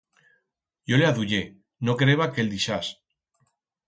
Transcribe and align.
Yo 0.91 0.97
le 1.01 1.05
aduyé, 1.09 1.41
no 1.89 1.95
quereba 1.99 2.27
que 2.33 2.41
el 2.45 2.49
dixás. 2.55 2.91